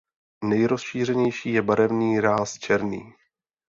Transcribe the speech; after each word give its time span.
Nejrozšířenější 0.43 1.53
je 1.53 1.61
barevný 1.61 2.19
ráz 2.19 2.57
černý. 2.57 3.13